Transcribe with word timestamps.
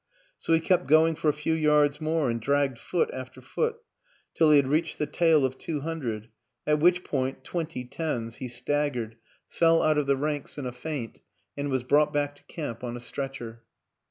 So 0.39 0.53
he 0.53 0.59
kept 0.59 0.87
going 0.87 1.13
for 1.13 1.29
a 1.29 1.33
few 1.33 1.53
yards 1.53 2.01
more 2.01 2.31
and 2.31 2.41
dragged 2.41 2.79
foot 2.79 3.11
after 3.13 3.39
foot 3.39 3.75
till 4.33 4.49
he 4.49 4.57
had 4.57 4.67
readied 4.67 4.95
the 4.97 5.05
tale 5.05 5.45
of 5.45 5.59
two 5.59 5.81
hundred; 5.81 6.29
at 6.65 6.79
which 6.79 7.03
point 7.03 7.43
twenty 7.43 7.85
tens 7.85 8.37
he 8.37 8.47
staggered, 8.47 9.15
fell 9.47 9.83
out 9.83 9.99
of 9.99 10.07
WILLIAM 10.07 10.23
AN 10.23 10.35
ENGLISHMAN 10.37 10.63
243 10.63 10.63
the 10.63 10.63
ranks 10.63 10.63
in 10.63 10.65
a 10.65 10.79
faint 10.79 11.21
and 11.55 11.69
was 11.69 11.83
brought 11.83 12.11
back 12.11 12.35
to 12.37 12.43
camp 12.45 12.83
on 12.83 12.97
a 12.97 12.99
stretcher. 12.99 13.61